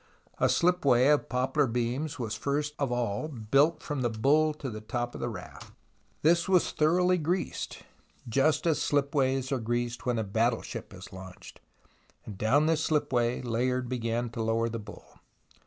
[0.39, 4.81] A slipway of poplar beams was first of all built from the bull to the
[4.81, 5.71] top of the raft.
[6.23, 7.83] This was thoroughly greased,
[8.27, 11.61] just as the slipways are greased when a battleship is launched,
[12.25, 15.19] and down this slipway Layard began to lower the bull.